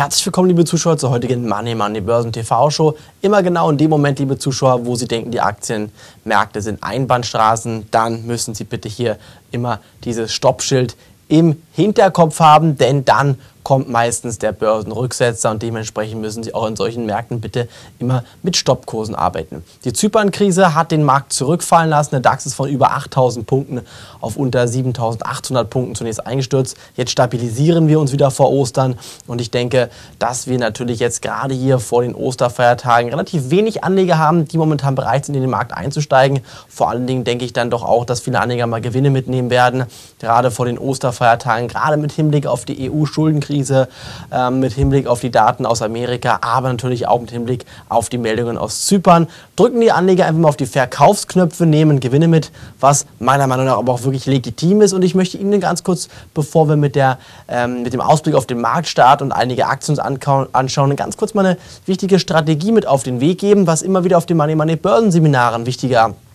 Herzlich 0.00 0.24
willkommen, 0.24 0.48
liebe 0.48 0.64
Zuschauer, 0.64 0.96
zur 0.96 1.10
heutigen 1.10 1.46
Money 1.46 1.74
Money 1.74 2.00
Börsen 2.00 2.32
TV 2.32 2.70
Show. 2.70 2.96
Immer 3.20 3.42
genau 3.42 3.68
in 3.68 3.76
dem 3.76 3.90
Moment, 3.90 4.18
liebe 4.18 4.38
Zuschauer, 4.38 4.86
wo 4.86 4.96
Sie 4.96 5.06
denken, 5.06 5.30
die 5.30 5.42
Aktienmärkte 5.42 6.62
sind 6.62 6.82
Einbahnstraßen, 6.82 7.88
dann 7.90 8.24
müssen 8.24 8.54
Sie 8.54 8.64
bitte 8.64 8.88
hier 8.88 9.18
immer 9.50 9.80
dieses 10.04 10.32
Stoppschild 10.32 10.96
im 11.28 11.60
Hinterkopf 11.72 12.40
haben, 12.40 12.78
denn 12.78 13.04
dann 13.04 13.38
kommt 13.62 13.88
meistens 13.88 14.38
der 14.38 14.52
Börsenrücksetzer 14.52 15.50
und 15.50 15.62
dementsprechend 15.62 16.20
müssen 16.20 16.42
Sie 16.42 16.54
auch 16.54 16.66
in 16.66 16.76
solchen 16.76 17.06
Märkten 17.06 17.40
bitte 17.40 17.68
immer 17.98 18.24
mit 18.42 18.56
Stoppkursen 18.56 19.14
arbeiten. 19.14 19.62
Die 19.84 19.92
Zypern-Krise 19.92 20.74
hat 20.74 20.90
den 20.90 21.04
Markt 21.04 21.32
zurückfallen 21.32 21.90
lassen. 21.90 22.10
Der 22.12 22.20
DAX 22.20 22.46
ist 22.46 22.54
von 22.54 22.68
über 22.68 22.92
8000 22.92 23.46
Punkten 23.46 23.82
auf 24.20 24.36
unter 24.36 24.66
7800 24.66 25.68
Punkten 25.68 25.94
zunächst 25.94 26.26
eingestürzt. 26.26 26.76
Jetzt 26.96 27.10
stabilisieren 27.10 27.88
wir 27.88 28.00
uns 28.00 28.12
wieder 28.12 28.30
vor 28.30 28.50
Ostern 28.50 28.98
und 29.26 29.40
ich 29.40 29.50
denke, 29.50 29.90
dass 30.18 30.46
wir 30.46 30.58
natürlich 30.58 30.98
jetzt 30.98 31.22
gerade 31.22 31.54
hier 31.54 31.78
vor 31.78 32.02
den 32.02 32.14
Osterfeiertagen 32.14 33.10
relativ 33.10 33.50
wenig 33.50 33.84
Anleger 33.84 34.18
haben, 34.18 34.46
die 34.46 34.58
momentan 34.58 34.94
bereit 34.94 35.26
sind, 35.26 35.34
in 35.34 35.42
den 35.42 35.50
Markt 35.50 35.74
einzusteigen. 35.74 36.40
Vor 36.68 36.90
allen 36.90 37.06
Dingen 37.06 37.24
denke 37.24 37.44
ich 37.44 37.52
dann 37.52 37.70
doch 37.70 37.82
auch, 37.82 38.04
dass 38.04 38.20
viele 38.20 38.40
Anleger 38.40 38.66
mal 38.66 38.80
Gewinne 38.80 39.10
mitnehmen 39.10 39.50
werden, 39.50 39.84
gerade 40.18 40.50
vor 40.50 40.66
den 40.66 40.78
Osterfeiertagen, 40.78 41.68
gerade 41.68 41.96
mit 41.96 42.12
Hinblick 42.12 42.46
auf 42.46 42.64
die 42.64 42.90
EU-Schuldenkrise 42.90 43.49
Krise 43.50 43.88
äh, 44.30 44.50
mit 44.50 44.72
Hinblick 44.74 45.08
auf 45.08 45.20
die 45.20 45.30
Daten 45.30 45.66
aus 45.66 45.82
Amerika, 45.82 46.38
aber 46.40 46.68
natürlich 46.68 47.08
auch 47.08 47.20
mit 47.20 47.32
Hinblick 47.32 47.64
auf 47.88 48.08
die 48.08 48.18
Meldungen 48.18 48.56
aus 48.56 48.86
Zypern. 48.86 49.26
Drücken 49.56 49.80
die 49.80 49.90
Anleger 49.90 50.26
einfach 50.26 50.40
mal 50.40 50.48
auf 50.48 50.56
die 50.56 50.66
Verkaufsknöpfe, 50.66 51.66
nehmen 51.66 51.98
Gewinne 51.98 52.28
mit, 52.28 52.52
was 52.78 53.06
meiner 53.18 53.48
Meinung 53.48 53.66
nach 53.66 53.78
aber 53.78 53.92
auch 53.92 54.04
wirklich 54.04 54.26
legitim 54.26 54.82
ist. 54.82 54.92
Und 54.92 55.02
ich 55.02 55.16
möchte 55.16 55.36
Ihnen 55.36 55.60
ganz 55.60 55.82
kurz, 55.82 56.08
bevor 56.32 56.68
wir 56.68 56.76
mit, 56.76 56.94
der, 56.94 57.18
ähm, 57.48 57.82
mit 57.82 57.92
dem 57.92 58.00
Ausblick 58.00 58.36
auf 58.36 58.46
den 58.46 58.60
Markt 58.60 58.86
starten 58.86 59.24
und 59.24 59.32
einige 59.32 59.66
Aktien 59.66 59.98
anschauen, 59.98 60.96
ganz 60.96 61.16
kurz 61.16 61.34
mal 61.34 61.44
eine 61.44 61.56
wichtige 61.86 62.20
Strategie 62.20 62.70
mit 62.70 62.86
auf 62.86 63.02
den 63.02 63.20
Weg 63.20 63.38
geben, 63.38 63.66
was 63.66 63.82
immer 63.82 64.04
wieder 64.04 64.16
auf 64.16 64.26
den 64.26 64.36
Money 64.36 64.54
Money 64.54 64.76
Börsenseminaren 64.76 65.66
wichtiger 65.66 66.10
ist 66.10 66.29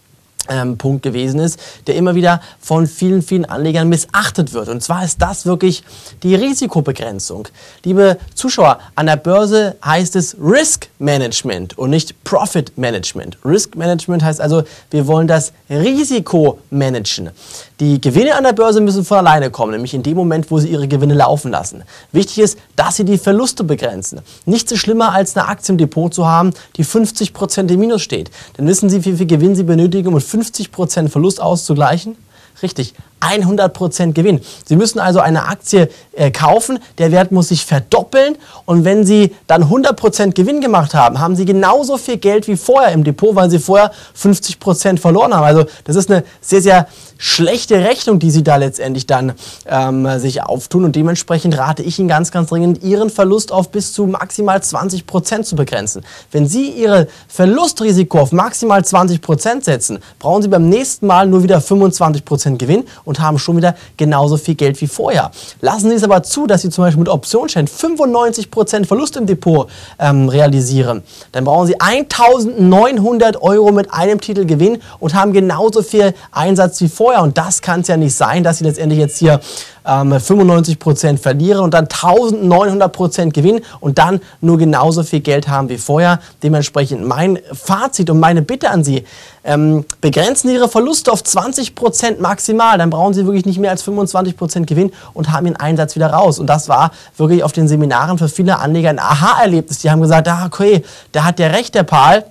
ähm, 0.49 0.77
Punkt 0.77 1.03
gewesen 1.03 1.39
ist, 1.39 1.59
der 1.87 1.95
immer 1.95 2.15
wieder 2.15 2.41
von 2.59 2.87
vielen, 2.87 3.21
vielen 3.21 3.45
Anlegern 3.45 3.89
missachtet 3.89 4.53
wird. 4.53 4.69
Und 4.69 4.81
zwar 4.81 5.03
ist 5.03 5.21
das 5.21 5.45
wirklich 5.45 5.83
die 6.23 6.35
Risikobegrenzung. 6.35 7.47
Liebe 7.83 8.17
Zuschauer, 8.33 8.79
an 8.95 9.07
der 9.07 9.17
Börse 9.17 9.75
heißt 9.83 10.15
es 10.15 10.35
Risk 10.39 10.87
Management 10.99 11.77
und 11.77 11.89
nicht 11.89 12.23
Profit 12.23 12.77
Management. 12.77 13.37
Risk 13.43 13.75
Management 13.75 14.23
heißt 14.23 14.41
also, 14.41 14.63
wir 14.91 15.07
wollen 15.07 15.27
das 15.27 15.53
Risiko 15.69 16.59
managen. 16.69 17.31
Die 17.81 17.99
Gewinne 17.99 18.35
an 18.35 18.45
der 18.45 18.53
Börse 18.53 18.79
müssen 18.79 19.03
von 19.03 19.17
alleine 19.17 19.51
kommen, 19.51 19.73
nämlich 19.73 19.93
in 19.93 20.01
dem 20.01 20.15
Moment, 20.15 20.49
wo 20.49 20.59
sie 20.59 20.69
ihre 20.69 20.87
Gewinne 20.87 21.13
laufen 21.13 21.51
lassen. 21.51 21.83
Wichtig 22.13 22.39
ist, 22.39 22.57
dass 22.77 22.95
sie 22.95 23.03
die 23.03 23.17
Verluste 23.17 23.65
begrenzen. 23.65 24.21
Nichts 24.45 24.71
ist 24.71 24.79
schlimmer, 24.79 25.11
als 25.11 25.35
eine 25.35 25.49
Aktie 25.49 25.73
im 25.73 25.77
Depot 25.77 26.13
zu 26.13 26.25
haben, 26.25 26.53
die 26.77 26.85
50% 26.85 27.69
im 27.69 27.79
Minus 27.81 28.01
steht. 28.01 28.31
Dann 28.55 28.65
wissen 28.65 28.89
Sie, 28.89 29.03
wie 29.03 29.11
viel 29.11 29.25
Gewinn 29.25 29.55
Sie 29.55 29.63
benötigen, 29.63 30.07
um 30.07 30.15
50% 30.15 31.09
Verlust 31.09 31.41
auszugleichen? 31.41 32.15
Richtig, 32.61 32.93
100% 33.21 34.13
Gewinn. 34.13 34.41
Sie 34.65 34.75
müssen 34.75 34.99
also 34.99 35.19
eine 35.19 35.45
Aktie 35.45 35.89
äh, 36.13 36.31
kaufen, 36.31 36.79
der 36.97 37.11
Wert 37.11 37.31
muss 37.31 37.49
sich 37.49 37.65
verdoppeln 37.65 38.37
und 38.65 38.85
wenn 38.85 39.05
Sie 39.05 39.33
dann 39.47 39.63
100% 39.63 40.33
Gewinn 40.33 40.61
gemacht 40.61 40.93
haben, 40.93 41.19
haben 41.19 41.35
Sie 41.35 41.45
genauso 41.45 41.97
viel 41.97 42.17
Geld 42.17 42.47
wie 42.47 42.57
vorher 42.57 42.91
im 42.91 43.03
Depot, 43.03 43.35
weil 43.35 43.49
Sie 43.49 43.59
vorher 43.59 43.91
50% 44.19 44.99
verloren 44.99 45.33
haben. 45.33 45.43
Also 45.43 45.65
das 45.85 45.95
ist 45.95 46.11
eine 46.11 46.23
sehr, 46.41 46.61
sehr 46.61 46.87
schlechte 47.17 47.79
Rechnung, 47.83 48.19
die 48.19 48.31
Sie 48.31 48.43
da 48.43 48.57
letztendlich 48.57 49.07
dann 49.07 49.33
ähm, 49.67 50.19
sich 50.19 50.43
auftun 50.43 50.83
und 50.85 50.95
dementsprechend 50.95 51.57
rate 51.57 51.83
ich 51.83 51.99
Ihnen 51.99 52.07
ganz, 52.07 52.31
ganz 52.31 52.49
dringend, 52.49 52.83
Ihren 52.83 53.09
Verlust 53.09 53.51
auf 53.51 53.71
bis 53.71 53.93
zu 53.93 54.05
maximal 54.05 54.57
20% 54.57 55.43
zu 55.43 55.55
begrenzen. 55.55 56.03
Wenn 56.31 56.47
Sie 56.47 56.69
Ihr 56.69 57.07
Verlustrisiko 57.27 58.19
auf 58.19 58.31
maximal 58.31 58.81
20% 58.81 59.63
setzen, 59.63 59.99
brauchen 60.19 60.41
Sie 60.41 60.47
beim 60.47 60.69
nächsten 60.69 61.07
Mal 61.07 61.27
nur 61.27 61.43
wieder 61.43 61.59
25% 61.59 62.57
Gewinn 62.57 62.85
und 63.05 63.19
haben 63.19 63.39
schon 63.39 63.57
wieder 63.57 63.75
genauso 63.97 64.37
viel 64.37 64.55
Geld 64.55 64.81
wie 64.81 64.87
vorher. 64.87 65.31
Lassen 65.61 65.89
Sie 65.89 65.95
es 65.95 66.03
aber 66.03 66.23
zu, 66.23 66.47
dass 66.47 66.61
Sie 66.61 66.69
zum 66.69 66.83
Beispiel 66.83 66.99
mit 66.99 67.09
Optionsschein 67.09 67.67
95% 67.67 68.85
Verlust 68.85 69.15
im 69.15 69.25
Depot 69.25 69.69
ähm, 69.99 70.27
realisieren. 70.27 71.03
Dann 71.31 71.45
brauchen 71.45 71.67
Sie 71.67 71.79
1900 71.79 73.41
Euro 73.41 73.71
mit 73.71 73.93
einem 73.93 74.19
Titel 74.19 74.45
Gewinn 74.45 74.81
und 74.99 75.13
haben 75.13 75.33
genauso 75.33 75.81
viel 75.81 76.13
Einsatz 76.31 76.81
wie 76.81 76.89
vorher. 76.89 77.21
Und 77.21 77.37
das 77.37 77.61
kann 77.61 77.81
es 77.81 77.87
ja 77.87 77.97
nicht 77.97 78.15
sein, 78.15 78.43
dass 78.43 78.57
Sie 78.57 78.63
letztendlich 78.63 78.99
jetzt 78.99 79.17
hier 79.17 79.39
ähm, 79.85 80.13
95% 80.13 81.17
verlieren 81.17 81.63
und 81.63 81.73
dann 81.73 81.85
1900% 81.85 83.31
gewinnen 83.31 83.61
und 83.79 83.97
dann 83.97 84.21
nur 84.41 84.57
genauso 84.57 85.03
viel 85.03 85.21
Geld 85.21 85.47
haben 85.47 85.69
wie 85.69 85.77
vorher. 85.77 86.19
Dementsprechend 86.43 87.05
mein 87.05 87.39
Fazit 87.53 88.09
und 88.09 88.19
meine 88.19 88.41
Bitte 88.41 88.69
an 88.69 88.83
Sie, 88.83 89.03
ähm, 89.43 89.85
begrenzen 90.01 90.49
Ihre 90.49 90.67
Verluste 90.67 91.11
auf 91.11 91.21
20% 91.21 92.19
maximal, 92.19 92.77
dann 92.77 92.89
brauchen 92.89 93.13
Sie 93.13 93.25
wirklich 93.25 93.45
nicht 93.45 93.59
mehr 93.59 93.71
als 93.71 93.85
25% 93.85 94.65
Gewinn 94.65 94.91
und 95.13 95.31
haben 95.31 95.45
Ihren 95.45 95.57
Einsatz 95.57 95.95
wieder 95.95 96.07
raus. 96.07 96.39
Und 96.39 96.47
das 96.47 96.67
war 96.67 96.91
wirklich 97.17 97.43
auf 97.43 97.51
den 97.51 97.67
Seminaren 97.67 98.17
für 98.17 98.29
viele 98.29 98.59
Anleger 98.59 98.89
ein 98.89 98.99
Aha-Erlebnis. 98.99 99.79
Die 99.79 99.91
haben 99.91 100.01
gesagt, 100.01 100.27
ah, 100.27 100.45
okay, 100.45 100.83
der 101.13 101.25
hat 101.25 101.39
ja 101.39 101.47
recht, 101.47 101.75
der 101.75 101.83
Paul. 101.83 102.23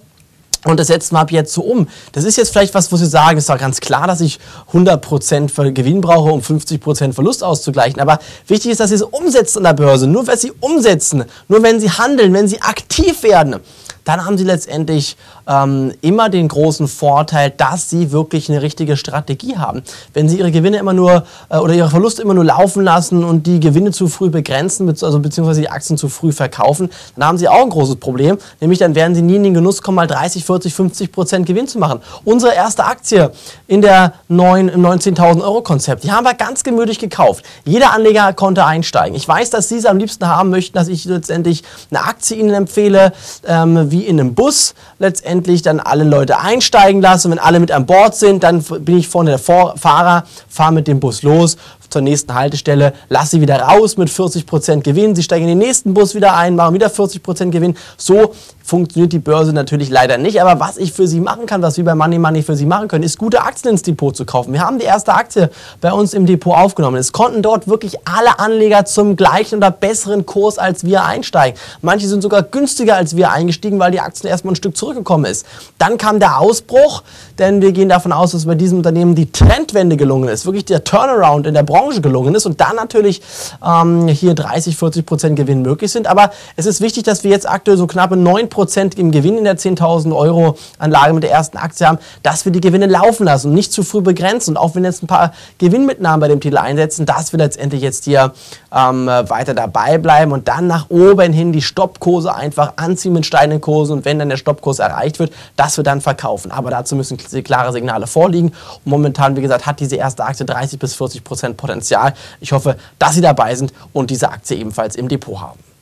Und 0.65 0.81
das 0.81 0.87
setzen 0.87 1.15
wir 1.15 1.21
ab 1.21 1.31
jetzt 1.31 1.53
so 1.53 1.63
um. 1.63 1.89
Das 2.13 2.25
ist 2.25 2.37
jetzt 2.37 2.51
vielleicht 2.51 2.75
was, 2.75 2.91
wo 2.91 2.97
Sie 2.97 3.07
sagen, 3.07 3.37
es 3.37 3.45
ist 3.45 3.51
doch 3.51 3.59
ganz 3.59 3.81
klar, 3.81 4.07
dass 4.07 4.21
ich 4.21 4.39
100% 4.73 5.73
Gewinn 5.73 6.01
brauche, 6.01 6.31
um 6.31 6.41
50% 6.41 7.13
Verlust 7.13 7.45
auszugleichen. 7.45 8.01
Aber 8.01 8.19
wichtig 8.47 8.73
ist, 8.73 8.81
dass 8.81 8.89
Sie 8.89 8.97
es 8.97 9.03
umsetzen 9.03 9.59
an 9.59 9.65
der 9.65 9.85
Börse. 9.85 10.07
Nur 10.07 10.27
wenn 10.27 10.39
Sie 10.39 10.53
umsetzen, 10.61 11.25
nur 11.49 11.63
wenn 11.63 11.81
Sie 11.81 11.91
handeln, 11.91 12.33
wenn 12.33 12.49
Sie 12.49 12.63
aktiv 12.63 13.23
werden, 13.23 13.61
dann 14.05 14.25
haben 14.25 14.39
sie 14.39 14.45
letztendlich 14.45 15.17
ähm, 15.47 15.93
immer 16.01 16.29
den 16.29 16.49
großen 16.49 16.89
Vorteil, 16.89 17.51
dass 17.51 17.91
sie 17.91 18.13
wirklich 18.13 18.51
eine 18.51 18.63
richtige 18.63 18.97
Strategie 18.97 19.57
haben. 19.57 19.83
Wenn 20.13 20.29
sie 20.29 20.39
ihre 20.39 20.51
Gewinne 20.51 20.79
immer 20.79 20.93
nur 20.93 21.25
äh, 21.49 21.59
oder 21.59 21.75
ihre 21.75 21.91
Verluste 21.91 22.23
immer 22.23 22.35
nur 22.35 22.45
laufen 22.45 22.85
lassen 22.85 23.25
und 23.25 23.47
die 23.47 23.61
Gewinne 23.61 23.93
zu 23.93 24.09
früh 24.09 24.31
begrenzen, 24.31 24.89
also 24.89 25.19
beziehungsweise 25.19 25.61
die 25.61 25.71
Aktien 25.71 25.97
zu 25.97 26.09
früh 26.09 26.33
verkaufen, 26.33 26.91
dann 27.17 27.27
haben 27.27 27.39
sie 27.39 27.49
auch 27.49 27.63
ein 27.63 27.71
großes 27.71 27.97
Problem. 27.97 28.39
Nämlich 28.61 28.79
dann 28.79 28.95
werden 28.95 29.15
sie 29.15 29.23
nie 29.23 29.37
in 29.37 29.43
den 29.43 29.55
Genuss 29.55 29.83
kommen, 29.83 29.97
mal 29.97 30.07
30, 30.07 30.45
40, 30.45 30.75
50 30.75 31.13
Prozent 31.13 31.47
Gewinn 31.47 31.67
zu 31.67 31.79
machen. 31.79 32.01
Unsere 32.25 32.55
erste 32.55 32.85
Aktie 32.85 33.31
in 33.67 33.81
der 33.81 34.15
neuen, 34.29 34.69
im 34.69 34.85
19.000 34.85 35.43
Euro 35.43 35.63
Konzept, 35.63 36.05
die 36.05 36.13
haben 36.13 36.25
wir 36.25 36.35
ganz 36.35 36.63
gemütlich 36.63 36.99
gekauft. 36.99 37.45
Jeder 37.65 37.93
Anleger 37.93 38.33
konnte 38.33 38.65
einsteigen. 38.65 39.17
Ich 39.17 39.27
weiß, 39.27 39.51
dass 39.51 39.69
Sie 39.69 39.77
es 39.77 39.87
am 39.87 39.99
liebsten 39.99 40.27
haben 40.27 40.51
möchten, 40.51 40.77
dass 40.77 40.89
ich 40.89 41.05
letztendlich 41.05 41.63
eine 41.91 42.05
Aktie 42.05 42.37
Ihnen 42.37 42.55
empfehle, 42.55 43.13
ähm, 43.47 43.91
wie 43.95 44.03
in 44.03 44.19
einem 44.19 44.35
Bus 44.35 44.75
letztendlich 44.99 45.63
dann 45.63 45.79
alle 45.79 46.03
Leute 46.03 46.41
einsteigen 46.41 47.01
lasse. 47.01 47.31
Wenn 47.31 47.39
alle 47.39 47.61
mit 47.61 47.71
an 47.71 47.87
Bord 47.87 48.17
sind, 48.17 48.43
dann 48.43 48.61
bin 48.61 48.99
ich 48.99 49.07
vorne 49.07 49.31
der 49.31 49.39
Fahrer, 49.39 50.25
fahre 50.49 50.73
mit 50.73 50.89
dem 50.89 50.99
Bus 50.99 51.23
los, 51.23 51.57
zur 51.89 52.03
nächsten 52.03 52.35
Haltestelle, 52.35 52.93
lass 53.09 53.31
sie 53.31 53.41
wieder 53.41 53.61
raus 53.61 53.97
mit 53.97 54.09
40% 54.09 54.83
Gewinn, 54.83 55.15
sie 55.15 55.23
steigen 55.23 55.45
in 55.49 55.59
den 55.59 55.67
nächsten 55.67 55.95
Bus 55.95 56.15
wieder 56.15 56.37
ein, 56.37 56.57
machen 56.57 56.75
wieder 56.75 56.89
40% 56.89 57.51
Gewinn. 57.51 57.77
So 57.97 58.33
funktioniert 58.65 59.13
die 59.13 59.19
Börse 59.19 59.53
natürlich 59.53 59.91
leider 59.91 60.17
nicht. 60.17 60.41
Aber 60.41 60.59
was 60.59 60.79
ich 60.79 60.93
für 60.93 61.07
Sie 61.07 61.21
machen 61.21 61.45
kann, 61.47 61.61
was 61.61 61.77
wir 61.77 61.85
bei 61.85 61.95
Money 61.95 62.19
Money 62.19 62.43
für 62.43 62.57
Sie 62.57 62.65
machen 62.65 62.89
können, 62.89 63.05
ist 63.05 63.19
gute 63.19 63.43
Aktien 63.43 63.73
ins 63.73 63.83
Depot 63.83 64.17
zu 64.17 64.25
kaufen. 64.25 64.53
Wir 64.55 64.61
haben 64.61 64.79
die 64.79 64.87
erste 64.87 65.13
Aktie 65.13 65.51
bei 65.83 65.93
uns 65.93 66.15
im 66.15 66.25
Depot 66.25 66.57
aufgenommen. 66.57 66.97
Es 66.97 67.13
konnten 67.13 67.43
dort 67.43 67.69
wirklich 67.69 67.99
alle 68.07 68.39
Anleger 68.39 68.87
zum 68.87 69.17
gleichen 69.17 69.57
oder 69.57 69.71
besseren 69.71 70.25
Kurs 70.25 70.57
als 70.57 70.85
wir 70.85 71.05
einsteigen. 71.05 71.59
Manche 71.83 72.09
sind 72.09 72.23
sogar 72.23 72.43
günstiger 72.43 72.97
als 72.97 73.17
wir 73.17 73.31
eingestiegen, 73.31 73.79
weil 73.79 73.91
die 73.91 74.01
Aktien 74.01 74.31
erstmal 74.31 74.55
ein 74.55 74.57
Stück 74.57 74.77
zurückgekommen 74.77 75.27
ist. 75.27 75.45
Dann 75.77 75.99
kam 75.99 76.19
der 76.19 76.41
Ausbruch, 76.41 77.03
denn 77.39 77.61
wir 77.61 77.73
gehen 77.73 77.91
davon 77.91 78.13
aus, 78.13 78.33
dass 78.33 78.47
bei 78.47 78.55
diesem 78.55 78.79
Unternehmen 78.79 79.15
die 79.15 79.31
Trendwende 79.31 79.99
gelungen 79.99 80.31
ist. 80.31 80.47
Wirklich 80.47 80.65
der 80.65 80.85
Turnaround 80.85 81.47
in 81.47 81.53
der 81.53 81.65
Branche 81.65 81.74
Branche 81.75 82.01
gelungen 82.01 82.37
ist 82.37 82.47
und 82.47 82.61
dann 82.61 82.77
natürlich 82.77 83.21
ähm, 83.65 84.07
hier 84.07 84.35
30, 84.35 84.77
40 84.77 85.05
Prozent 85.05 85.37
Gewinn 85.37 85.63
möglich 85.63 85.91
sind. 85.91 86.07
Aber 86.07 86.31
es 86.55 86.67
ist 86.67 86.81
wichtig, 86.81 87.03
dass 87.03 87.25
wir 87.25 87.33
jetzt 87.33 87.49
aktuell 87.49 87.77
so 87.77 87.89
knappe 87.89 88.17
9 88.17 88.49
Prozent 88.49 88.97
im 88.97 89.11
Gewinn 89.11 89.39
in 89.39 89.45
der 89.45 89.59
10.000 89.59 90.17
Euro 90.17 90.57
Anlage 90.79 91.15
mit 91.15 91.25
der 91.25 91.33
ersten 91.33 91.57
Aktie 91.57 91.87
haben, 91.87 91.99
dass 92.23 92.45
wir 92.45 92.53
die 92.53 92.61
Gewinne 92.61 92.87
laufen 92.87 93.25
lassen 93.25 93.49
und 93.49 93.55
nicht 93.55 93.73
zu 93.73 93.83
früh 93.83 94.03
begrenzen. 94.03 94.53
Und 94.53 94.57
auch 94.59 94.77
wenn 94.77 94.85
jetzt 94.85 95.03
ein 95.03 95.09
paar 95.09 95.33
Gewinnmitnahmen 95.59 96.21
bei 96.21 96.29
dem 96.29 96.41
Titel 96.41 96.59
einsetzen, 96.59 97.07
dass 97.07 97.33
wir 97.33 97.39
letztendlich 97.39 97.83
jetzt 97.83 98.05
hier 98.05 98.33
ähm, 98.73 99.07
weiter 99.07 99.55
dabei 99.55 99.99
bleiben 99.99 100.31
und 100.31 100.47
dann 100.47 100.69
nach 100.69 100.91
oben 100.91 101.33
hin 101.33 101.53
die 101.53 101.63
Stoppkurse 101.63 102.33
einfach 102.33 102.75
anziehen 102.77 103.13
mit 103.13 103.27
steigenden 103.27 103.61
Kursen 103.61 103.95
und 103.95 104.05
wenn 104.05 104.21
dann 104.21 104.29
der 104.29 104.37
Stoppkurs 104.37 104.79
erreicht 104.79 105.19
wird, 105.19 105.33
dass 105.57 105.77
wir 105.77 105.83
dann 105.83 106.01
verkaufen. 106.01 106.53
Aber 106.53 106.71
dazu 106.71 106.95
müssen 106.95 107.17
klare 107.17 107.73
Signale 107.73 108.07
vorliegen. 108.07 108.49
Und 108.49 108.87
momentan, 108.87 109.37
wie 109.37 109.43
gesagt, 109.43 109.67
hat 109.67 109.81
diese 109.81 109.97
erste 109.97 110.25
Aktie 110.25 110.47
30 110.47 110.79
bis 110.79 110.95
40 110.95 111.25
Prozent 111.25 111.57
Potenzial. 111.65 112.13
Ich 112.41 112.53
hoffe, 112.53 112.77
dass 112.99 113.15
Sie 113.15 113.23
dabei 113.23 113.55
sind 113.55 113.73
und 113.95 114.11
diese 114.11 114.29
Aktie 114.29 114.59
ebenfalls 114.59 114.97
im 114.97 115.09
Depot 115.09 115.41
haben. 115.41 115.74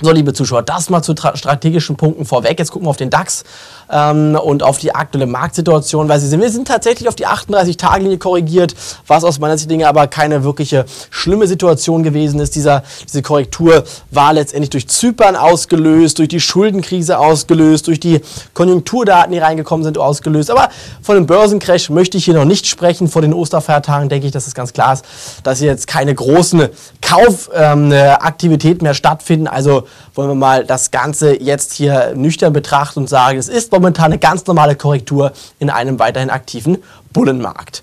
So, 0.00 0.12
liebe 0.12 0.32
Zuschauer, 0.32 0.62
das 0.62 0.90
mal 0.90 1.02
zu 1.02 1.12
strategischen 1.16 1.96
Punkten 1.96 2.24
vorweg. 2.24 2.56
Jetzt 2.56 2.70
gucken 2.70 2.86
wir 2.86 2.90
auf 2.90 2.96
den 2.96 3.10
DAX 3.10 3.42
ähm, 3.90 4.36
und 4.40 4.62
auf 4.62 4.78
die 4.78 4.94
aktuelle 4.94 5.26
Marktsituation, 5.26 6.08
weil 6.08 6.20
sie 6.20 6.28
sind, 6.28 6.40
wir 6.40 6.50
sind 6.50 6.68
tatsächlich 6.68 7.08
auf 7.08 7.16
die 7.16 7.26
38-Tage-Linie 7.26 8.18
korrigiert, 8.18 8.76
was 9.08 9.24
aus 9.24 9.40
meiner 9.40 9.58
Sicht 9.58 9.68
aber 9.84 10.06
keine 10.06 10.44
wirkliche 10.44 10.84
schlimme 11.10 11.48
Situation 11.48 12.04
gewesen 12.04 12.38
ist. 12.38 12.54
Dieser, 12.54 12.84
diese 13.08 13.22
Korrektur 13.22 13.82
war 14.12 14.32
letztendlich 14.32 14.70
durch 14.70 14.86
Zypern 14.88 15.34
ausgelöst, 15.34 16.20
durch 16.20 16.28
die 16.28 16.38
Schuldenkrise 16.38 17.18
ausgelöst, 17.18 17.88
durch 17.88 17.98
die 17.98 18.20
Konjunkturdaten, 18.54 19.32
die 19.32 19.38
reingekommen 19.38 19.82
sind, 19.82 19.98
ausgelöst. 19.98 20.52
Aber 20.52 20.68
von 21.02 21.16
dem 21.16 21.26
Börsencrash 21.26 21.90
möchte 21.90 22.18
ich 22.18 22.24
hier 22.24 22.34
noch 22.34 22.44
nicht 22.44 22.68
sprechen. 22.68 23.08
Vor 23.08 23.22
den 23.22 23.34
Osterfeiertagen 23.34 24.08
denke 24.08 24.28
ich, 24.28 24.32
dass 24.32 24.46
es 24.46 24.54
ganz 24.54 24.72
klar 24.72 24.92
ist, 24.92 25.04
dass 25.42 25.58
hier 25.58 25.66
jetzt 25.66 25.88
keine 25.88 26.14
großen 26.14 26.68
Kaufaktivitäten 27.02 28.82
ähm, 28.82 28.84
mehr 28.84 28.94
stattfinden. 28.94 29.48
Also 29.48 29.87
wollen 30.14 30.28
wir 30.28 30.34
mal 30.34 30.64
das 30.64 30.90
Ganze 30.90 31.40
jetzt 31.40 31.72
hier 31.72 32.14
nüchtern 32.14 32.52
betrachten 32.52 33.00
und 33.00 33.08
sagen, 33.08 33.38
es 33.38 33.48
ist 33.48 33.72
momentan 33.72 34.06
eine 34.06 34.18
ganz 34.18 34.46
normale 34.46 34.76
Korrektur 34.76 35.32
in 35.58 35.70
einem 35.70 35.98
weiterhin 35.98 36.30
aktiven 36.30 36.78
Bullenmarkt. 37.12 37.82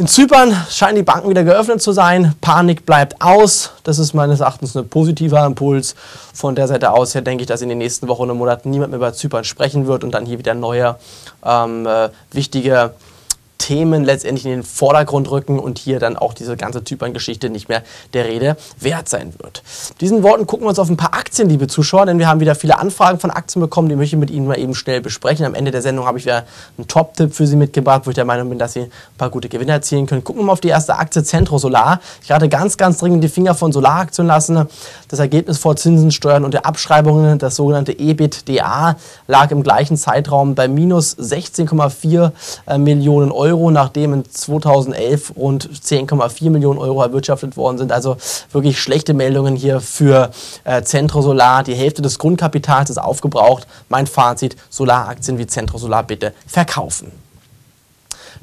In 0.00 0.06
Zypern 0.06 0.54
scheinen 0.70 0.94
die 0.94 1.02
Banken 1.02 1.28
wieder 1.28 1.42
geöffnet 1.42 1.82
zu 1.82 1.90
sein. 1.90 2.36
Panik 2.40 2.86
bleibt 2.86 3.20
aus. 3.20 3.72
Das 3.82 3.98
ist 3.98 4.14
meines 4.14 4.38
Erachtens 4.38 4.76
ein 4.76 4.88
positiver 4.88 5.44
Impuls. 5.44 5.96
Von 6.32 6.54
der 6.54 6.68
Seite 6.68 6.92
aus 6.92 7.16
her 7.16 7.22
denke 7.22 7.42
ich, 7.42 7.48
dass 7.48 7.62
in 7.62 7.68
den 7.68 7.78
nächsten 7.78 8.06
Wochen 8.06 8.30
und 8.30 8.38
Monaten 8.38 8.70
niemand 8.70 8.92
mehr 8.92 8.98
über 8.98 9.12
Zypern 9.12 9.42
sprechen 9.42 9.88
wird 9.88 10.04
und 10.04 10.12
dann 10.12 10.24
hier 10.24 10.38
wieder 10.38 10.54
neue 10.54 10.94
ähm, 11.44 11.84
äh, 11.84 12.10
wichtige 12.30 12.92
Themen 13.58 14.04
letztendlich 14.04 14.46
in 14.46 14.52
den 14.52 14.62
Vordergrund 14.62 15.30
rücken 15.30 15.58
und 15.58 15.78
hier 15.78 15.98
dann 15.98 16.16
auch 16.16 16.32
diese 16.32 16.56
ganze 16.56 16.84
Zypern-Geschichte 16.84 17.50
nicht 17.50 17.68
mehr 17.68 17.82
der 18.14 18.24
Rede 18.24 18.56
wert 18.78 19.08
sein 19.08 19.34
wird. 19.38 19.62
Diesen 20.00 20.22
Worten 20.22 20.46
gucken 20.46 20.64
wir 20.64 20.70
uns 20.70 20.78
auf 20.78 20.88
ein 20.88 20.96
paar 20.96 21.14
Aktien, 21.14 21.48
liebe 21.48 21.66
Zuschauer, 21.66 22.06
denn 22.06 22.18
wir 22.18 22.28
haben 22.28 22.40
wieder 22.40 22.54
viele 22.54 22.78
Anfragen 22.78 23.18
von 23.18 23.30
Aktien 23.30 23.60
bekommen, 23.60 23.88
die 23.88 23.96
möchte 23.96 24.16
ich 24.16 24.20
mit 24.20 24.30
Ihnen 24.30 24.46
mal 24.46 24.58
eben 24.58 24.74
schnell 24.74 25.00
besprechen. 25.00 25.44
Am 25.44 25.54
Ende 25.54 25.70
der 25.70 25.82
Sendung 25.82 26.06
habe 26.06 26.18
ich 26.18 26.24
wieder 26.24 26.44
einen 26.78 26.86
Top-Tipp 26.86 27.34
für 27.34 27.46
Sie 27.46 27.56
mitgebracht, 27.56 28.02
wo 28.04 28.10
ich 28.10 28.14
der 28.14 28.24
Meinung 28.24 28.48
bin, 28.48 28.58
dass 28.58 28.74
Sie 28.74 28.82
ein 28.82 28.90
paar 29.18 29.30
gute 29.30 29.48
Gewinne 29.48 29.72
erzielen 29.72 30.06
können. 30.06 30.22
Gucken 30.22 30.42
wir 30.42 30.46
mal 30.46 30.52
auf 30.52 30.60
die 30.60 30.68
erste 30.68 30.96
Aktie 30.96 31.22
Centro 31.22 31.58
Solar. 31.58 32.00
Ich 32.22 32.30
rate 32.30 32.48
ganz, 32.48 32.76
ganz 32.76 32.98
dringend 32.98 33.24
die 33.24 33.28
Finger 33.28 33.54
von 33.54 33.72
Solaraktien 33.72 34.26
lassen. 34.26 34.66
Das 35.08 35.18
Ergebnis 35.18 35.58
vor 35.58 35.76
Zinsen, 35.76 36.12
Steuern 36.12 36.44
und 36.44 36.54
der 36.54 36.64
Abschreibungen, 36.64 37.38
das 37.38 37.56
sogenannte 37.56 37.92
EBITDA, 37.92 38.96
lag 39.26 39.50
im 39.50 39.62
gleichen 39.62 39.96
Zeitraum 39.96 40.54
bei 40.54 40.68
minus 40.68 41.18
16,4 41.18 42.32
äh, 42.66 42.78
Millionen 42.78 43.32
Euro. 43.32 43.47
Euro, 43.48 43.70
nachdem 43.70 44.12
in 44.12 44.24
2011 44.30 45.32
rund 45.36 45.68
10,4 45.70 46.50
Millionen 46.50 46.78
Euro 46.78 47.02
erwirtschaftet 47.02 47.56
worden 47.56 47.78
sind. 47.78 47.92
Also 47.92 48.16
wirklich 48.52 48.80
schlechte 48.80 49.14
Meldungen 49.14 49.56
hier 49.56 49.80
für 49.80 50.30
äh, 50.64 50.82
Centro 50.82 51.22
Solar. 51.22 51.62
Die 51.62 51.74
Hälfte 51.74 52.02
des 52.02 52.18
Grundkapitals 52.18 52.90
ist 52.90 52.98
aufgebraucht. 52.98 53.66
Mein 53.88 54.06
Fazit, 54.06 54.56
Solaraktien 54.68 55.38
wie 55.38 55.46
Centro 55.46 55.78
Solar 55.78 56.02
bitte 56.02 56.34
verkaufen. 56.46 57.10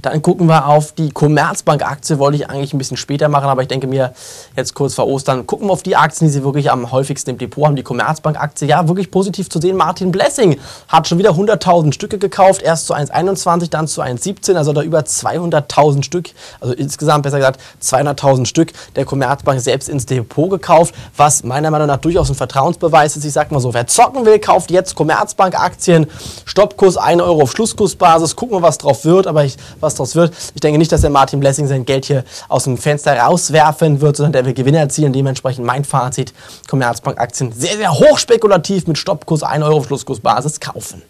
Dann 0.01 0.21
gucken 0.21 0.47
wir 0.47 0.67
auf 0.67 0.91
die 0.91 1.09
Commerzbank-Aktie, 1.09 2.19
wollte 2.19 2.37
ich 2.37 2.49
eigentlich 2.49 2.73
ein 2.73 2.77
bisschen 2.77 2.97
später 2.97 3.29
machen, 3.29 3.47
aber 3.47 3.61
ich 3.61 3.67
denke 3.67 3.87
mir 3.87 4.13
jetzt 4.55 4.73
kurz 4.73 4.95
vor 4.95 5.07
Ostern, 5.07 5.47
gucken 5.47 5.67
wir 5.67 5.73
auf 5.73 5.83
die 5.83 5.95
Aktien, 5.95 6.27
die 6.27 6.33
Sie 6.33 6.43
wirklich 6.43 6.71
am 6.71 6.91
häufigsten 6.91 7.31
im 7.31 7.37
Depot 7.37 7.65
haben. 7.65 7.75
Die 7.75 7.83
Commerzbank-Aktie, 7.83 8.67
ja, 8.67 8.87
wirklich 8.87 9.11
positiv 9.11 9.49
zu 9.49 9.59
sehen. 9.59 9.77
Martin 9.77 10.11
Blessing 10.11 10.59
hat 10.87 11.07
schon 11.07 11.17
wieder 11.17 11.31
100.000 11.31 11.93
Stücke 11.93 12.17
gekauft, 12.17 12.61
erst 12.61 12.87
zu 12.87 12.93
1,21, 12.93 13.69
dann 13.69 13.87
zu 13.87 14.01
1,17, 14.01 14.55
also 14.55 14.73
da 14.73 14.81
über 14.81 14.99
200.000 14.99 16.03
Stück, 16.03 16.29
also 16.59 16.73
insgesamt 16.73 17.23
besser 17.23 17.37
gesagt 17.37 17.59
200.000 17.81 18.45
Stück 18.45 18.73
der 18.95 19.05
Commerzbank 19.05 19.59
selbst 19.59 19.89
ins 19.89 20.05
Depot 20.05 20.49
gekauft, 20.49 20.93
was 21.15 21.43
meiner 21.43 21.71
Meinung 21.71 21.87
nach 21.87 21.97
durchaus 21.97 22.29
ein 22.29 22.35
Vertrauensbeweis 22.35 23.17
ist. 23.17 23.25
Ich 23.25 23.33
sag 23.33 23.51
mal 23.51 23.59
so, 23.59 23.73
wer 23.73 23.87
zocken 23.87 24.25
will, 24.25 24.39
kauft 24.39 24.71
jetzt 24.71 24.95
Commerzbank-Aktien, 24.95 26.07
Stoppkurs 26.45 26.97
1 26.97 27.21
Euro 27.21 27.43
auf 27.43 27.51
Schlusskursbasis, 27.51 28.35
gucken 28.35 28.57
wir, 28.57 28.61
was 28.61 28.77
drauf 28.77 29.05
wird, 29.05 29.27
aber 29.27 29.43
ich, 29.43 29.57
was 29.85 29.95
draus 29.95 30.15
wird. 30.15 30.33
Ich 30.53 30.61
denke 30.61 30.77
nicht, 30.77 30.91
dass 30.91 31.01
der 31.01 31.09
Martin 31.09 31.39
Blessing 31.39 31.67
sein 31.67 31.85
Geld 31.85 32.05
hier 32.05 32.25
aus 32.49 32.65
dem 32.65 32.77
Fenster 32.77 33.17
rauswerfen 33.17 34.01
wird, 34.01 34.17
sondern 34.17 34.33
der 34.33 34.45
will 34.45 34.53
Gewinne 34.53 34.79
erzielen. 34.79 35.13
Dementsprechend 35.13 35.65
mein 35.65 35.85
Fazit, 35.85 36.33
Commerzbank-Aktien 36.67 37.53
sehr, 37.53 37.77
sehr 37.77 37.93
hochspekulativ 37.93 38.87
mit 38.87 38.97
Stoppkurs 38.97 39.43
1 39.43 39.63
Euro 39.63 39.83
Schlusskursbasis 39.83 40.59
kaufen. 40.59 41.01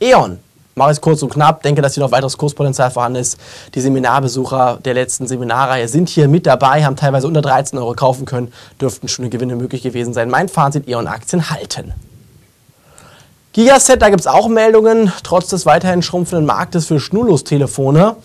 E.ON, 0.00 0.38
mache 0.74 0.90
ich 0.90 0.96
es 0.96 1.00
kurz 1.00 1.22
und 1.22 1.32
knapp, 1.32 1.62
denke, 1.62 1.82
dass 1.82 1.94
hier 1.94 2.02
noch 2.02 2.10
weiteres 2.10 2.36
Kurspotenzial 2.36 2.90
vorhanden 2.90 3.20
ist. 3.20 3.38
Die 3.74 3.80
Seminarbesucher 3.80 4.78
der 4.84 4.94
letzten 4.94 5.26
Seminarreihe 5.26 5.88
sind 5.88 6.08
hier 6.08 6.28
mit 6.28 6.46
dabei, 6.46 6.84
haben 6.84 6.96
teilweise 6.96 7.26
unter 7.26 7.42
13 7.42 7.78
Euro 7.78 7.94
kaufen 7.94 8.24
können, 8.24 8.52
dürften 8.80 9.08
schon 9.08 9.30
Gewinne 9.30 9.56
möglich 9.56 9.82
gewesen 9.82 10.12
sein. 10.12 10.30
Mein 10.30 10.48
Fazit, 10.48 10.88
E.ON-Aktien 10.88 11.50
halten. 11.50 11.94
Gigaset, 13.54 14.02
da 14.02 14.08
gibt 14.08 14.18
es 14.18 14.26
auch 14.26 14.48
Meldungen, 14.48 15.12
trotz 15.22 15.46
des 15.46 15.64
weiterhin 15.64 16.02
schrumpfenden 16.02 16.44
Marktes 16.44 16.86
für 16.86 16.98
Schnurlostelefone. 16.98 18.16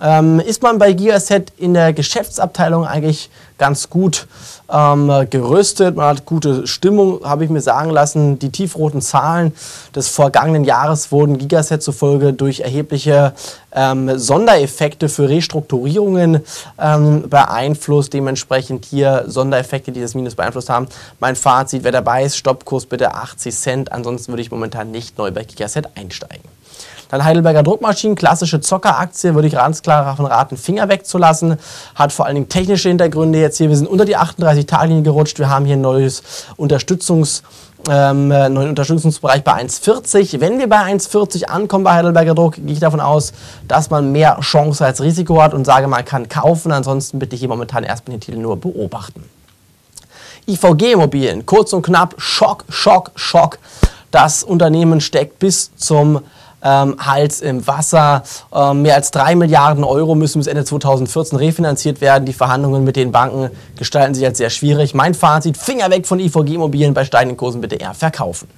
Ähm, 0.00 0.40
ist 0.40 0.62
man 0.62 0.78
bei 0.78 0.92
Gigaset 0.92 1.52
in 1.58 1.74
der 1.74 1.92
Geschäftsabteilung 1.92 2.86
eigentlich 2.86 3.30
ganz 3.58 3.90
gut 3.90 4.26
ähm, 4.72 5.26
gerüstet. 5.28 5.96
Man 5.96 6.06
hat 6.06 6.24
gute 6.24 6.66
Stimmung, 6.66 7.20
habe 7.22 7.44
ich 7.44 7.50
mir 7.50 7.60
sagen 7.60 7.90
lassen. 7.90 8.38
Die 8.38 8.50
tiefroten 8.50 9.02
Zahlen 9.02 9.52
des 9.94 10.08
vergangenen 10.08 10.64
Jahres 10.64 11.12
wurden 11.12 11.36
Gigaset 11.36 11.82
zufolge 11.82 12.32
durch 12.32 12.60
erhebliche 12.60 13.34
ähm, 13.72 14.18
Sondereffekte 14.18 15.10
für 15.10 15.28
Restrukturierungen 15.28 16.40
ähm, 16.78 17.28
beeinflusst. 17.28 18.14
Dementsprechend 18.14 18.86
hier 18.86 19.24
Sondereffekte, 19.26 19.92
die 19.92 20.00
das 20.00 20.14
Minus 20.14 20.34
beeinflusst 20.34 20.70
haben. 20.70 20.88
Mein 21.18 21.36
Fazit, 21.36 21.84
wer 21.84 21.92
dabei 21.92 22.24
ist, 22.24 22.38
Stoppkurs 22.38 22.86
bitte 22.86 23.14
80 23.14 23.54
Cent. 23.54 23.92
Ansonsten 23.92 24.32
würde 24.32 24.42
ich 24.42 24.50
momentan 24.50 24.90
nicht 24.90 25.18
neu 25.18 25.30
bei 25.30 25.44
Gigaset 25.44 25.86
einsteigen. 25.94 26.59
Dann 27.10 27.24
Heidelberger 27.24 27.62
Druckmaschinen, 27.62 28.14
klassische 28.14 28.60
Zockeraktie, 28.60 29.34
würde 29.34 29.48
ich 29.48 29.54
ganz 29.54 29.82
klar 29.82 30.04
davon 30.04 30.26
raten, 30.26 30.56
Finger 30.56 30.88
wegzulassen. 30.88 31.56
Hat 31.94 32.12
vor 32.12 32.26
allen 32.26 32.36
Dingen 32.36 32.48
technische 32.48 32.88
Hintergründe 32.88 33.40
jetzt 33.40 33.58
hier. 33.58 33.68
Wir 33.68 33.76
sind 33.76 33.88
unter 33.88 34.04
die 34.04 34.16
38-Tage-Linie 34.16 35.02
gerutscht. 35.02 35.38
Wir 35.38 35.50
haben 35.50 35.64
hier 35.64 35.76
ein 35.76 35.80
neues 35.80 36.22
Unterstützungs- 36.56 37.42
ähm, 37.88 38.28
neuen 38.28 38.68
Unterstützungsbereich 38.68 39.42
bei 39.42 39.54
1,40. 39.54 40.40
Wenn 40.40 40.58
wir 40.58 40.68
bei 40.68 40.78
1,40 40.80 41.44
ankommen 41.44 41.84
bei 41.84 41.92
Heidelberger 41.92 42.34
Druck, 42.34 42.56
gehe 42.56 42.72
ich 42.72 42.80
davon 42.80 43.00
aus, 43.00 43.32
dass 43.68 43.90
man 43.90 44.12
mehr 44.12 44.38
Chance 44.40 44.84
als 44.84 45.00
Risiko 45.00 45.42
hat 45.42 45.54
und 45.54 45.64
sage, 45.64 45.88
man 45.88 46.04
kann 46.04 46.28
kaufen. 46.28 46.72
Ansonsten 46.72 47.18
bitte 47.18 47.34
ich 47.34 47.40
hier 47.40 47.48
momentan 47.48 47.84
erstmal 47.84 48.16
den 48.16 48.20
Titel 48.20 48.38
nur 48.38 48.56
beobachten. 48.56 49.24
IVG 50.46 50.92
Immobilien, 50.92 51.46
kurz 51.46 51.72
und 51.72 51.82
knapp, 51.82 52.14
Schock, 52.18 52.64
Schock, 52.68 53.12
Schock. 53.14 53.58
Das 54.10 54.42
Unternehmen 54.42 55.00
steckt 55.00 55.38
bis 55.38 55.74
zum 55.76 56.20
ähm, 56.62 56.96
Hals 56.98 57.40
im 57.40 57.66
Wasser. 57.66 58.22
Ähm, 58.54 58.82
mehr 58.82 58.96
als 58.96 59.10
drei 59.10 59.34
Milliarden 59.34 59.84
Euro 59.84 60.14
müssen 60.14 60.38
bis 60.38 60.46
Ende 60.46 60.64
2014 60.64 61.38
refinanziert 61.38 62.00
werden. 62.00 62.24
Die 62.24 62.32
Verhandlungen 62.32 62.84
mit 62.84 62.96
den 62.96 63.12
Banken 63.12 63.50
gestalten 63.76 64.14
sich 64.14 64.24
als 64.24 64.38
sehr 64.38 64.50
schwierig. 64.50 64.94
Mein 64.94 65.14
Fazit, 65.14 65.56
Finger 65.56 65.90
weg 65.90 66.06
von 66.06 66.18
IVG-Immobilien, 66.18 66.94
bei 66.94 67.04
steigenden 67.04 67.36
Kursen 67.36 67.60
bitte 67.60 67.76
eher 67.76 67.94
verkaufen. 67.94 68.48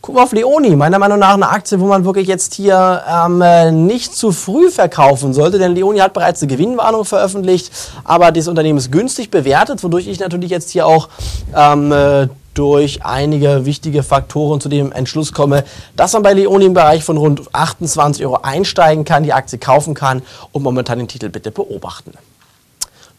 Gucken 0.00 0.18
wir 0.18 0.22
auf 0.22 0.32
Leoni, 0.32 0.76
meiner 0.76 0.98
Meinung 0.98 1.18
nach 1.18 1.34
eine 1.34 1.50
Aktie, 1.50 1.78
wo 1.78 1.84
man 1.84 2.06
wirklich 2.06 2.26
jetzt 2.26 2.54
hier 2.54 3.02
ähm, 3.06 3.42
äh, 3.42 3.70
nicht 3.70 4.14
zu 4.14 4.32
früh 4.32 4.70
verkaufen 4.70 5.34
sollte, 5.34 5.58
denn 5.58 5.74
Leoni 5.74 5.98
hat 5.98 6.14
bereits 6.14 6.40
eine 6.40 6.50
Gewinnwarnung 6.50 7.04
veröffentlicht, 7.04 7.70
aber 8.04 8.32
das 8.32 8.48
Unternehmen 8.48 8.78
ist 8.78 8.90
günstig 8.90 9.30
bewertet, 9.30 9.84
wodurch 9.84 10.08
ich 10.08 10.18
natürlich 10.18 10.50
jetzt 10.50 10.70
hier 10.70 10.86
auch 10.86 11.10
ähm, 11.54 11.92
äh, 11.92 12.28
durch 12.54 13.04
einige 13.04 13.64
wichtige 13.64 14.02
Faktoren 14.02 14.60
zu 14.60 14.68
dem 14.68 14.92
Entschluss 14.92 15.32
komme, 15.32 15.64
dass 15.96 16.12
man 16.12 16.22
bei 16.22 16.32
Leoni 16.32 16.66
im 16.66 16.74
Bereich 16.74 17.04
von 17.04 17.16
rund 17.16 17.54
28 17.54 18.24
Euro 18.24 18.40
einsteigen 18.42 19.04
kann, 19.04 19.22
die 19.22 19.32
Aktie 19.32 19.58
kaufen 19.58 19.94
kann 19.94 20.22
und 20.52 20.62
momentan 20.62 20.98
den 20.98 21.08
Titel 21.08 21.28
bitte 21.28 21.50
beobachten. 21.50 22.12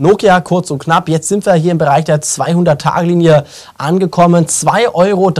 Nokia 0.01 0.41
kurz 0.41 0.71
und 0.71 0.79
knapp. 0.79 1.09
Jetzt 1.09 1.27
sind 1.27 1.45
wir 1.45 1.53
hier 1.53 1.71
im 1.71 1.77
Bereich 1.77 2.05
der 2.05 2.23
200-Tage-Linie 2.23 3.45
angekommen. 3.77 4.47
2,30 4.47 4.93
Euro 4.95 5.31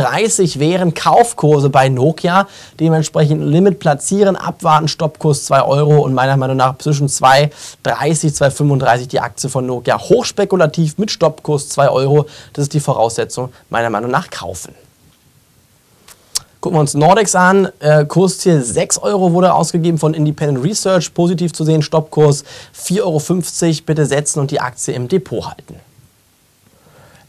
wären 0.59 0.93
Kaufkurse 0.93 1.71
bei 1.71 1.89
Nokia. 1.89 2.47
Dementsprechend 2.79 3.41
Limit 3.41 3.79
platzieren, 3.79 4.35
abwarten, 4.35 4.87
Stoppkurs 4.87 5.45
2 5.45 5.63
Euro 5.63 6.01
und 6.01 6.13
meiner 6.13 6.37
Meinung 6.37 6.57
nach 6.57 6.77
zwischen 6.77 7.07
2,30, 7.07 8.37
2,35 8.37 9.07
die 9.07 9.19
Aktie 9.19 9.49
von 9.49 9.65
Nokia. 9.65 9.97
Hochspekulativ 9.99 10.99
mit 10.99 11.09
Stoppkurs 11.09 11.69
2 11.69 11.89
Euro. 11.89 12.27
Das 12.53 12.61
ist 12.61 12.75
die 12.75 12.81
Voraussetzung 12.81 13.51
meiner 13.71 13.89
Meinung 13.89 14.11
nach 14.11 14.29
kaufen. 14.29 14.75
Gucken 16.61 16.77
wir 16.77 16.81
uns 16.81 16.93
Nordex 16.93 17.33
an. 17.33 17.69
Äh, 17.79 18.05
Kursziel 18.05 18.63
6 18.63 18.99
Euro 18.99 19.33
wurde 19.33 19.51
ausgegeben 19.51 19.97
von 19.97 20.13
Independent 20.13 20.63
Research. 20.63 21.11
Positiv 21.11 21.53
zu 21.53 21.63
sehen, 21.63 21.81
Stoppkurs 21.81 22.43
4,50 22.79 23.01
Euro. 23.01 23.81
Bitte 23.87 24.05
setzen 24.05 24.39
und 24.39 24.51
die 24.51 24.61
Aktie 24.61 24.93
im 24.93 25.07
Depot 25.07 25.43
halten. 25.43 25.75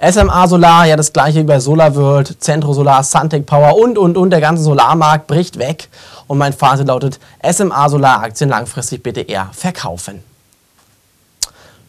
SMA 0.06 0.48
Solar, 0.48 0.84
ja 0.84 0.96
das 0.96 1.14
gleiche 1.14 1.38
wie 1.38 1.44
bei 1.44 1.60
SolarWorld, 1.60 2.42
Centro 2.42 2.74
Solar, 2.74 3.02
Suntec 3.04 3.46
Power 3.46 3.78
und, 3.78 3.96
und, 3.96 4.18
und. 4.18 4.30
Der 4.30 4.40
ganze 4.42 4.64
Solarmarkt 4.64 5.28
bricht 5.28 5.58
weg. 5.58 5.88
Und 6.26 6.36
mein 6.36 6.52
Fazit 6.52 6.88
lautet, 6.88 7.18
SMA 7.50 7.88
Solar 7.88 8.22
Aktien 8.22 8.50
langfristig 8.50 9.02
bitte 9.02 9.22
eher 9.22 9.48
verkaufen. 9.52 10.22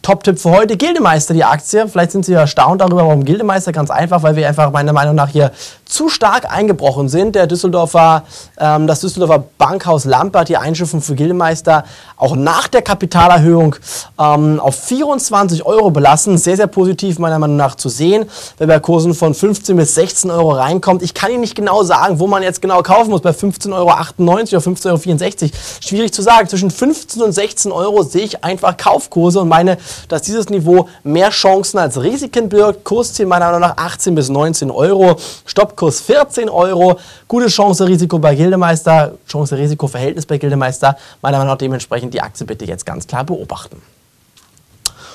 Top-Tipp 0.04 0.38
für 0.38 0.50
heute, 0.50 0.76
Gildemeister, 0.76 1.32
die 1.32 1.44
Aktie. 1.44 1.88
Vielleicht 1.88 2.12
sind 2.12 2.26
Sie 2.26 2.34
erstaunt 2.34 2.82
darüber, 2.82 3.06
warum 3.06 3.24
Gildemeister. 3.24 3.72
Ganz 3.72 3.90
einfach, 3.90 4.22
weil 4.22 4.36
wir 4.36 4.46
einfach 4.46 4.70
meiner 4.70 4.92
Meinung 4.92 5.14
nach 5.14 5.30
hier 5.30 5.50
zu 5.86 6.10
stark 6.10 6.50
eingebrochen 6.52 7.08
sind. 7.08 7.34
Der 7.34 7.46
Düsseldorfer, 7.46 8.24
ähm, 8.58 8.86
das 8.86 9.00
Düsseldorfer 9.00 9.44
Bankhaus 9.56 10.04
Lampe 10.04 10.40
hat 10.40 10.50
die 10.50 10.58
Einschiffung 10.58 11.00
für 11.00 11.14
Gildemeister 11.14 11.84
auch 12.18 12.36
nach 12.36 12.68
der 12.68 12.82
Kapitalerhöhung 12.82 13.76
ähm, 14.18 14.60
auf 14.60 14.74
24 14.74 15.64
Euro 15.64 15.90
belassen. 15.90 16.36
Sehr, 16.36 16.56
sehr 16.56 16.66
positiv 16.66 17.18
meiner 17.18 17.38
Meinung 17.38 17.56
nach 17.56 17.74
zu 17.74 17.88
sehen, 17.88 18.26
wenn 18.58 18.68
bei 18.68 18.80
Kursen 18.80 19.14
von 19.14 19.32
15 19.34 19.74
bis 19.74 19.94
16 19.94 20.30
Euro 20.30 20.50
reinkommt. 20.50 21.02
Ich 21.02 21.14
kann 21.14 21.30
Ihnen 21.30 21.40
nicht 21.40 21.54
genau 21.54 21.82
sagen, 21.82 22.18
wo 22.18 22.26
man 22.26 22.42
jetzt 22.42 22.60
genau 22.60 22.82
kaufen 22.82 23.08
muss, 23.08 23.22
bei 23.22 23.30
15,98 23.30 23.72
Euro 23.72 23.84
oder 23.84 24.58
15,64 24.58 25.42
Euro. 25.42 25.52
Schwierig 25.80 26.12
zu 26.12 26.20
sagen. 26.20 26.46
Zwischen 26.46 26.70
15 26.70 27.22
und 27.22 27.32
16 27.32 27.72
Euro 27.72 28.02
sehe 28.02 28.24
ich 28.24 28.44
einfach 28.44 28.76
Kaufkurse 28.76 29.40
und 29.40 29.48
meine 29.48 29.78
dass 30.08 30.22
dieses 30.22 30.48
Niveau 30.48 30.88
mehr 31.02 31.30
Chancen 31.30 31.78
als 31.78 32.00
Risiken 32.00 32.48
birgt. 32.48 32.84
Kursziel 32.84 33.26
meiner 33.26 33.46
Meinung 33.46 33.60
nach 33.60 33.76
18 33.76 34.14
bis 34.14 34.28
19 34.28 34.70
Euro, 34.70 35.16
Stoppkurs 35.46 36.00
14 36.00 36.48
Euro, 36.48 36.98
gute 37.28 37.46
Chance-Risiko 37.46 38.18
bei 38.18 38.34
Gildemeister, 38.34 39.14
Chance-Risiko-Verhältnis 39.28 40.26
bei 40.26 40.38
Gildemeister, 40.38 40.96
meiner 41.22 41.38
Meinung 41.38 41.52
nach 41.52 41.58
dementsprechend 41.58 42.14
die 42.14 42.20
Aktie 42.20 42.46
bitte 42.46 42.64
jetzt 42.64 42.86
ganz 42.86 43.06
klar 43.06 43.24
beobachten. 43.24 43.80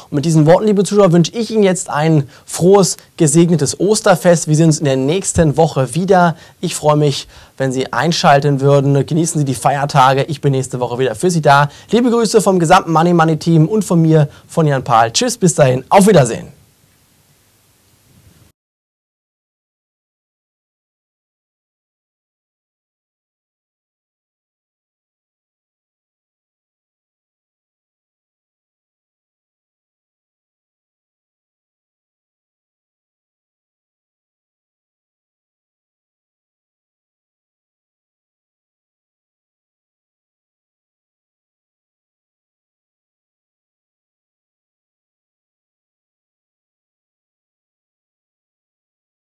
Und 0.09 0.15
mit 0.15 0.25
diesen 0.25 0.45
Worten, 0.45 0.65
liebe 0.65 0.83
Zuschauer, 0.83 1.11
wünsche 1.11 1.31
ich 1.33 1.51
Ihnen 1.51 1.63
jetzt 1.63 1.89
ein 1.89 2.27
frohes, 2.45 2.97
gesegnetes 3.17 3.79
Osterfest. 3.79 4.47
Wir 4.47 4.55
sehen 4.55 4.67
uns 4.67 4.79
in 4.79 4.85
der 4.85 4.97
nächsten 4.97 5.55
Woche 5.55 5.93
wieder. 5.93 6.35
Ich 6.61 6.75
freue 6.75 6.97
mich, 6.97 7.27
wenn 7.57 7.71
Sie 7.71 7.93
einschalten 7.93 8.59
würden. 8.59 9.05
Genießen 9.05 9.39
Sie 9.39 9.45
die 9.45 9.53
Feiertage. 9.53 10.23
Ich 10.23 10.41
bin 10.41 10.51
nächste 10.51 10.79
Woche 10.79 10.97
wieder 10.97 11.13
für 11.13 11.29
Sie 11.29 11.41
da. 11.41 11.69
Liebe 11.91 12.09
Grüße 12.09 12.41
vom 12.41 12.57
gesamten 12.59 12.91
Money 12.91 13.13
Money 13.13 13.37
Team 13.37 13.67
und 13.67 13.83
von 13.83 14.01
mir, 14.01 14.29
von 14.47 14.65
Jan 14.65 14.83
Pahl. 14.83 15.11
Tschüss, 15.11 15.37
bis 15.37 15.53
dahin. 15.53 15.83
Auf 15.89 16.07
Wiedersehen. 16.07 16.58